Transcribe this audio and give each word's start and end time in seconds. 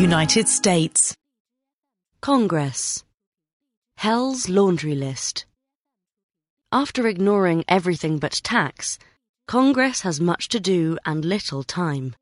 United 0.00 0.48
States. 0.48 1.14
Congress. 2.22 3.04
Hell's 3.98 4.48
laundry 4.48 4.94
list. 4.94 5.44
After 6.72 7.06
ignoring 7.06 7.66
everything 7.68 8.16
but 8.16 8.40
tax, 8.42 8.98
Congress 9.46 10.00
has 10.00 10.18
much 10.18 10.48
to 10.48 10.58
do 10.58 10.96
and 11.04 11.22
little 11.22 11.62
time. 11.62 12.16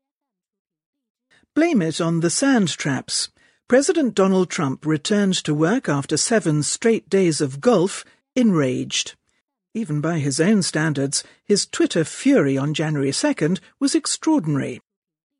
Blame 1.55 1.81
it 1.81 2.01
on 2.01 2.19
the 2.19 2.29
sand 2.29 2.67
traps. 2.67 3.29
President 3.69 4.13
Donald 4.13 4.49
Trump 4.49 4.85
returned 4.85 5.35
to 5.45 5.53
work 5.53 5.87
after 5.87 6.17
seven 6.17 6.63
straight 6.63 7.09
days 7.09 7.39
of 7.39 7.61
golf, 7.61 8.03
enraged. 8.35 9.15
Even 9.73 10.01
by 10.01 10.19
his 10.19 10.41
own 10.41 10.63
standards, 10.63 11.23
his 11.45 11.65
Twitter 11.65 12.03
fury 12.03 12.57
on 12.57 12.73
January 12.73 13.11
2nd 13.11 13.61
was 13.79 13.95
extraordinary. 13.95 14.81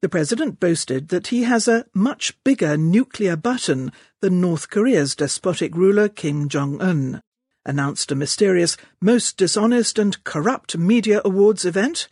The 0.02 0.10
president 0.10 0.62
boasted 0.62 1.10
that 1.10 1.28
he 1.28 1.44
has 1.44 1.68
a 1.68 1.86
much 1.94 2.42
bigger 2.46 2.78
nuclear 2.78 3.36
button 3.36 3.92
than 4.22 4.40
North 4.40 4.70
Korea's 4.70 5.14
despotic 5.14 5.76
ruler 5.76 6.08
Kim 6.08 6.48
Jong 6.48 6.80
un, 6.82 7.22
announced 7.66 8.10
a 8.10 8.16
mysterious, 8.16 8.78
most 9.02 9.36
dishonest 9.36 10.00
and 10.00 10.24
corrupt 10.24 10.78
media 10.78 11.22
awards 11.26 11.66
event, 11.66 12.08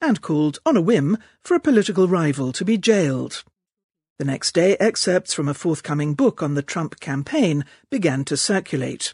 and 0.00 0.20
called, 0.20 0.60
on 0.64 0.76
a 0.76 0.80
whim, 0.80 1.18
for 1.42 1.56
a 1.56 1.60
political 1.60 2.06
rival 2.06 2.52
to 2.52 2.64
be 2.64 2.78
jailed. 2.78 3.42
The 4.20 4.24
next 4.24 4.52
day, 4.52 4.76
excerpts 4.78 5.34
from 5.34 5.48
a 5.48 5.54
forthcoming 5.54 6.14
book 6.14 6.40
on 6.40 6.54
the 6.54 6.62
Trump 6.62 7.00
campaign 7.00 7.64
began 7.90 8.24
to 8.26 8.36
circulate. 8.36 9.12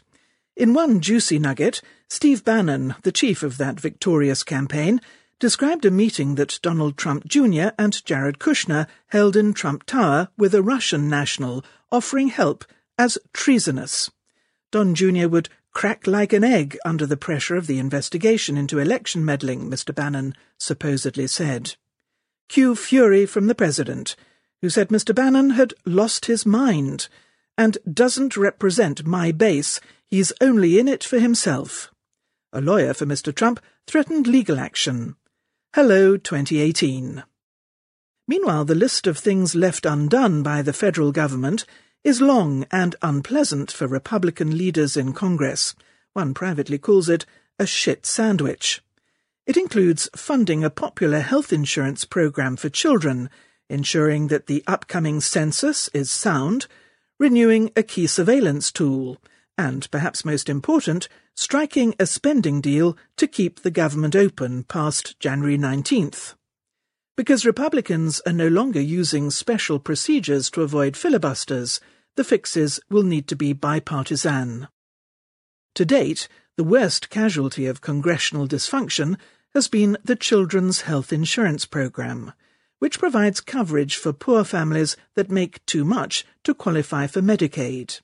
In 0.55 0.75
one 0.75 0.99
juicy 0.99 1.39
nugget, 1.39 1.81
Steve 2.07 2.45
Bannon, 2.45 2.93
the 3.01 3.11
chief 3.11 3.41
of 3.41 3.57
that 3.57 3.79
victorious 3.79 4.43
campaign, 4.43 5.01
described 5.41 5.85
a 5.85 5.91
meeting 5.91 6.35
that 6.35 6.59
Donald 6.61 6.95
Trump 6.95 7.27
Jr. 7.27 7.69
and 7.79 8.05
Jared 8.05 8.37
Kushner 8.37 8.85
held 9.07 9.35
in 9.35 9.53
Trump 9.53 9.83
Tower 9.87 10.29
with 10.37 10.53
a 10.53 10.61
Russian 10.61 11.09
national 11.09 11.65
offering 11.91 12.27
help 12.27 12.63
as 12.99 13.17
treasonous. 13.33 14.11
Don 14.71 14.93
Jr. 14.93 15.27
would 15.27 15.49
crack 15.73 16.05
like 16.05 16.31
an 16.31 16.43
egg 16.43 16.77
under 16.85 17.07
the 17.07 17.17
pressure 17.17 17.55
of 17.55 17.65
the 17.65 17.79
investigation 17.79 18.55
into 18.55 18.77
election 18.77 19.25
meddling, 19.25 19.67
Mr. 19.67 19.95
Bannon 19.95 20.35
supposedly 20.59 21.25
said. 21.25 21.75
Cue 22.47 22.75
fury 22.75 23.25
from 23.25 23.47
the 23.47 23.55
president 23.55 24.15
who 24.61 24.69
said 24.69 24.89
Mr. 24.89 25.15
Bannon 25.15 25.51
had 25.51 25.73
lost 25.87 26.25
his 26.25 26.45
mind 26.45 27.07
and 27.57 27.79
doesn't 27.91 28.37
represent 28.37 29.07
my 29.07 29.31
base. 29.31 29.81
He's 30.05 30.31
only 30.39 30.77
in 30.77 30.87
it 30.87 31.03
for 31.03 31.17
himself. 31.17 31.91
A 32.53 32.61
lawyer 32.61 32.93
for 32.93 33.07
Mr. 33.07 33.33
Trump 33.33 33.59
threatened 33.87 34.27
legal 34.27 34.59
action. 34.59 35.15
Hello, 35.73 36.17
2018. 36.17 37.23
Meanwhile, 38.27 38.65
the 38.65 38.75
list 38.75 39.07
of 39.07 39.17
things 39.17 39.55
left 39.55 39.85
undone 39.85 40.43
by 40.43 40.61
the 40.61 40.73
federal 40.73 41.13
government 41.13 41.65
is 42.03 42.19
long 42.19 42.65
and 42.71 42.97
unpleasant 43.01 43.71
for 43.71 43.87
Republican 43.87 44.57
leaders 44.57 44.97
in 44.97 45.13
Congress. 45.13 45.73
One 46.11 46.33
privately 46.33 46.77
calls 46.77 47.07
it 47.07 47.25
a 47.57 47.65
shit 47.65 48.05
sandwich. 48.05 48.83
It 49.47 49.55
includes 49.55 50.09
funding 50.13 50.61
a 50.65 50.69
popular 50.69 51.21
health 51.21 51.53
insurance 51.53 52.03
program 52.03 52.57
for 52.57 52.67
children 52.67 53.29
ensuring 53.69 54.27
that 54.27 54.47
the 54.47 54.65
upcoming 54.67 55.21
census 55.21 55.87
is 55.93 56.11
sound, 56.11 56.67
renewing 57.17 57.71
a 57.77 57.83
key 57.83 58.07
surveillance 58.07 58.73
tool, 58.73 59.19
and, 59.57 59.89
perhaps 59.91 60.25
most 60.25 60.49
important, 60.49 61.07
striking 61.35 61.93
a 61.99 62.05
spending 62.05 62.61
deal 62.61 62.97
to 63.17 63.27
keep 63.27 63.61
the 63.61 63.71
government 63.71 64.15
open 64.15 64.63
past 64.63 65.19
January 65.19 65.57
19th. 65.57 66.35
Because 67.17 67.45
Republicans 67.45 68.21
are 68.25 68.33
no 68.33 68.47
longer 68.47 68.81
using 68.81 69.29
special 69.29 69.79
procedures 69.79 70.49
to 70.51 70.61
avoid 70.61 70.97
filibusters, 70.97 71.79
the 72.15 72.23
fixes 72.23 72.79
will 72.89 73.03
need 73.03 73.27
to 73.27 73.35
be 73.35 73.53
bipartisan. 73.53 74.67
To 75.75 75.85
date, 75.85 76.27
the 76.57 76.63
worst 76.63 77.09
casualty 77.09 77.65
of 77.65 77.81
congressional 77.81 78.47
dysfunction 78.47 79.17
has 79.53 79.67
been 79.67 79.97
the 80.03 80.15
Children's 80.15 80.81
Health 80.81 81.13
Insurance 81.13 81.65
Program, 81.65 82.33
which 82.79 82.99
provides 82.99 83.41
coverage 83.41 83.95
for 83.95 84.13
poor 84.13 84.43
families 84.43 84.97
that 85.15 85.29
make 85.29 85.65
too 85.65 85.85
much 85.85 86.25
to 86.43 86.53
qualify 86.53 87.07
for 87.07 87.21
Medicaid. 87.21 88.01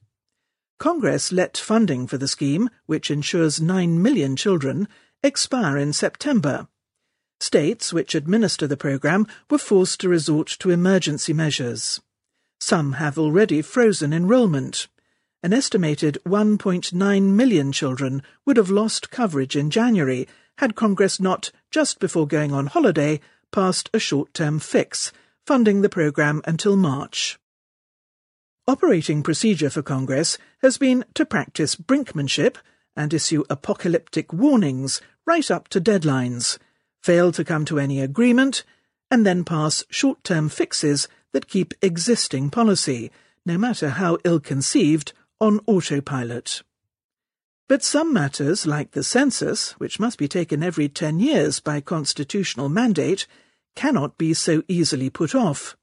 Congress 0.80 1.32
let 1.32 1.58
funding 1.58 2.06
for 2.06 2.18
the 2.18 2.28
scheme, 2.28 2.70
which 2.86 3.10
insures 3.10 3.60
9 3.60 4.02
million 4.02 4.36
children, 4.36 4.88
expire 5.24 5.78
in 5.78 5.92
September. 5.92 6.68
States 7.40 7.92
which 7.92 8.14
administer 8.14 8.68
the 8.68 8.78
program 8.78 9.26
were 9.50 9.58
forced 9.58 10.00
to 10.00 10.10
resort 10.10 10.48
to 10.60 10.70
emergency 10.70 11.34
measures. 11.34 12.00
Some 12.60 12.94
have 12.94 13.18
already 13.18 13.62
frozen 13.62 14.14
enrollment. 14.14 14.88
An 15.44 15.54
estimated 15.54 16.18
1.9 16.26 17.22
million 17.24 17.72
children 17.72 18.22
would 18.46 18.58
have 18.58 18.70
lost 18.70 19.12
coverage 19.12 19.56
in 19.56 19.70
January 19.70 20.28
had 20.58 20.76
Congress 20.76 21.20
not, 21.20 21.52
just 21.72 22.00
before 22.00 22.28
going 22.28 22.52
on 22.52 22.68
holiday, 22.68 23.20
passed 23.52 23.90
a 23.94 24.00
short-term 24.00 24.60
fix, 24.60 25.12
funding 25.46 25.82
the 25.82 25.90
programme 25.90 26.42
until 26.46 26.76
March. 26.76 27.40
Operating 28.70 29.24
procedure 29.24 29.70
for 29.70 29.82
Congress 29.82 30.38
has 30.62 30.78
been 30.78 31.06
to 31.14 31.26
practice 31.26 31.78
brinkmanship 31.78 32.58
and 32.98 33.14
issue 33.14 33.46
apocalyptic 33.50 34.34
warnings 34.34 35.00
right 35.26 35.50
up 35.50 35.70
to 35.70 35.80
deadlines, 35.80 36.58
fail 37.02 37.32
to 37.32 37.46
come 37.46 37.64
to 37.64 37.80
any 37.80 38.02
agreement, 38.02 38.66
and 39.10 39.26
then 39.26 39.46
pass 39.46 39.86
short-term 39.90 40.50
fixes 40.50 41.08
that 41.32 41.48
keep 41.48 41.74
existing 41.82 42.50
policy, 42.50 43.10
no 43.46 43.58
matter 43.58 43.88
how 43.88 44.18
ill-conceived, 44.26 45.14
on 45.40 45.62
autopilot. 45.66 46.62
But 47.70 47.86
some 47.86 48.12
matters, 48.12 48.68
like 48.68 48.92
the 48.92 49.04
census, 49.04 49.80
which 49.80 49.98
must 49.98 50.18
be 50.18 50.28
taken 50.28 50.62
every 50.62 50.90
ten 50.90 51.22
years 51.22 51.62
by 51.62 51.80
constitutional 51.80 52.68
mandate, 52.68 53.28
cannot 53.78 54.18
be 54.18 54.34
so 54.34 54.62
easily 54.68 55.10
put 55.10 55.34
off. 55.34 55.78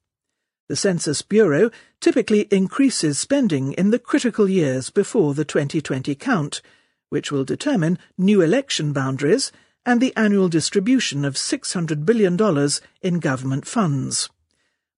The 0.67 0.77
Census 0.77 1.21
Bureau 1.21 1.71
typically 2.01 2.49
increases 2.51 3.19
spending 3.19 3.75
in 3.75 3.91
the 3.91 3.99
critical 3.99 4.49
years 4.49 4.89
before 4.89 5.35
the 5.35 5.45
2020 5.45 6.15
count, 6.15 6.63
which 7.11 7.31
will 7.31 7.45
determine 7.45 7.99
new 8.17 8.41
election 8.41 8.93
boundaries 8.95 9.53
and 9.85 10.01
the 10.01 10.17
annual 10.17 10.49
distribution 10.49 11.25
of 11.25 11.35
$600 11.35 12.07
billion 12.07 12.39
in 13.03 13.21
government 13.21 13.67
funds. 13.67 14.31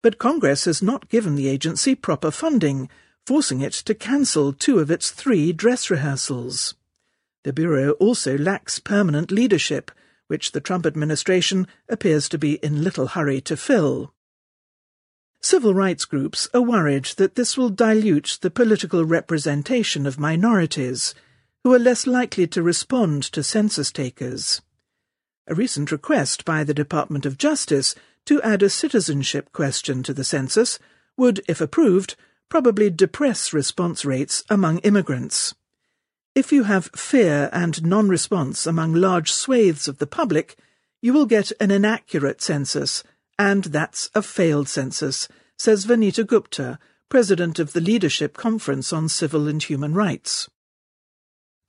But 0.03 0.19
Congress 0.19 0.67
has 0.67 0.83
not 0.83 1.09
given 1.09 1.35
the 1.35 1.49
agency 1.49 1.97
proper 1.97 2.31
funding, 2.31 2.89
forcing 3.27 3.61
it 3.61 3.73
to 3.73 3.95
cancel 3.95 4.53
two 4.53 4.79
of 4.79 4.89
its 4.89 5.11
three 5.11 5.53
dress 5.53 5.91
rehearsals. 5.91 6.75
The 7.43 7.53
Bureau 7.53 7.93
also 7.93 8.39
lacks 8.39 8.79
permanent 8.79 9.33
leadership, 9.33 9.91
which 10.29 10.53
the 10.53 10.61
Trump 10.61 10.87
administration 10.87 11.67
appears 11.89 12.29
to 12.29 12.39
be 12.39 12.55
in 12.57 12.85
little 12.85 13.09
hurry 13.09 13.41
to 13.43 13.57
fill. 13.57 14.13
Civil 15.49 15.75
rights 15.75 16.05
groups 16.05 16.49
are 16.53 16.61
worried 16.61 17.05
that 17.19 17.37
this 17.37 17.57
will 17.57 17.69
dilute 17.69 18.39
the 18.41 18.51
political 18.51 19.05
representation 19.05 20.05
of 20.05 20.19
minorities, 20.19 21.15
who 21.63 21.73
are 21.73 21.79
less 21.79 22.05
likely 22.05 22.49
to 22.49 22.65
respond 22.65 23.23
to 23.23 23.45
census 23.45 23.93
takers. 23.93 24.61
A 25.47 25.55
recent 25.55 25.93
request 25.93 26.45
by 26.45 26.65
the 26.65 26.75
Department 26.75 27.25
of 27.25 27.39
Justice 27.39 27.95
to 28.25 28.43
add 28.43 28.61
a 28.61 28.69
citizenship 28.69 29.53
question 29.53 30.03
to 30.03 30.13
the 30.13 30.25
census 30.25 30.81
would, 31.17 31.41
if 31.47 31.61
approved, 31.61 32.17
probably 32.49 32.91
depress 32.91 33.53
response 33.53 34.05
rates 34.05 34.43
among 34.51 34.79
immigrants. 34.79 35.55
If 36.35 36.51
you 36.51 36.65
have 36.65 36.91
fear 36.97 37.51
and 37.53 37.87
non 37.87 38.09
response 38.09 38.67
among 38.67 38.95
large 38.95 39.31
swathes 39.31 39.87
of 39.87 39.99
the 39.99 40.09
public, 40.09 40.57
you 41.01 41.13
will 41.13 41.25
get 41.25 41.53
an 41.61 41.71
inaccurate 41.71 42.43
census, 42.43 43.05
and 43.39 43.65
that's 43.65 44.11
a 44.15 44.23
failed 44.23 44.69
census, 44.69 45.29
says 45.59 45.87
Vanita 45.87 46.27
Gupta, 46.27 46.79
president 47.09 47.59
of 47.59 47.73
the 47.73 47.81
Leadership 47.81 48.37
Conference 48.37 48.93
on 48.93 49.09
Civil 49.09 49.49
and 49.49 49.63
Human 49.63 49.95
Rights. 49.95 50.49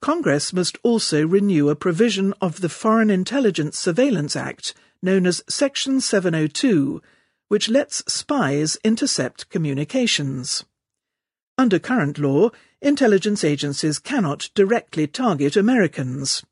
Congress 0.00 0.52
must 0.52 0.78
also 0.82 1.26
renew 1.26 1.68
a 1.68 1.76
provision 1.76 2.32
of 2.40 2.60
the 2.60 2.68
Foreign 2.68 3.10
Intelligence 3.10 3.78
Surveillance 3.78 4.36
Act, 4.36 4.74
known 5.02 5.26
as 5.26 5.42
Section 5.48 6.00
702, 6.00 7.02
which 7.48 7.68
lets 7.68 8.04
spies 8.12 8.76
intercept 8.84 9.48
communications. 9.48 10.64
Under 11.56 11.78
current 11.78 12.18
law, 12.18 12.50
intelligence 12.80 13.42
agencies 13.42 13.98
cannot 13.98 14.50
directly 14.54 15.06
target 15.06 15.56
Americans. 15.56 16.44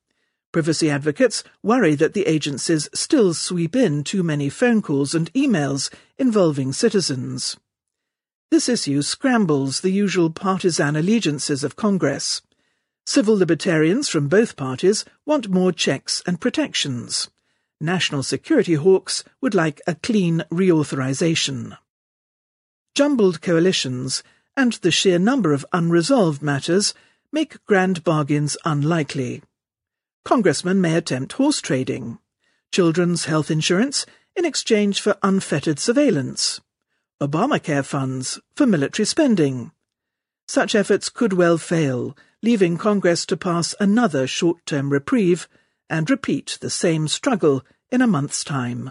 Privacy 0.57 0.89
advocates 0.89 1.45
worry 1.63 1.95
that 1.97 2.15
the 2.15 2.27
agencies 2.27 2.89
still 2.95 3.35
sweep 3.35 3.77
in 3.77 4.03
too 4.03 4.23
many 4.23 4.49
phone 4.49 4.81
calls 4.81 5.15
and 5.15 5.31
emails 5.35 5.93
involving 6.17 6.73
citizens. 6.73 7.59
This 8.51 8.67
issue 8.67 9.03
scrambles 9.03 9.83
the 9.83 9.91
usual 9.91 10.31
partisan 10.31 10.97
allegiances 10.97 11.63
of 11.63 11.77
Congress. 11.77 12.41
Civil 13.05 13.37
libertarians 13.37 14.09
from 14.09 14.29
both 14.29 14.57
parties 14.57 15.05
want 15.27 15.51
more 15.51 15.73
checks 15.73 16.23
and 16.27 16.41
protections. 16.41 17.29
National 17.79 18.23
security 18.23 18.77
hawks 18.77 19.25
would 19.43 19.55
like 19.55 19.83
a 19.87 19.95
clean 19.97 20.43
reauthorization. 20.51 21.77
Jumbled 22.95 23.43
coalitions 23.43 24.23
and 24.57 24.73
the 24.81 24.91
sheer 24.91 25.19
number 25.19 25.53
of 25.53 25.67
unresolved 25.75 26.41
matters 26.41 26.95
make 27.31 27.63
grand 27.67 28.03
bargains 28.03 28.57
unlikely. 28.65 29.43
Congressmen 30.27 30.81
may 30.81 30.97
attempt 30.97 31.35
horse 31.35 31.61
trading, 31.61 32.19
children's 32.73 33.27
health 33.27 33.49
insurance 33.49 34.05
in 34.35 34.45
exchange 34.45 35.01
for 35.01 35.17
unfettered 35.23 35.79
surveillance, 35.79 36.61
Obamacare 37.23 37.85
funds 37.85 38.41
for 38.57 38.67
military 38.67 39.07
spending. 39.07 39.71
Such 40.49 40.75
efforts 40.75 41.11
could 41.11 41.33
well 41.33 41.59
fail, 41.59 42.17
leaving 42.43 42.77
Congress 42.77 43.25
to 43.27 43.37
pass 43.37 43.73
another 43.79 44.27
short 44.27 44.67
term 44.67 44.91
reprieve 44.91 45.47
and 45.89 46.11
repeat 46.11 46.59
the 46.61 46.71
same 46.71 47.07
struggle 47.07 47.65
in 47.93 48.03
a 48.03 48.09
month's 48.09 48.43
time. 48.43 48.91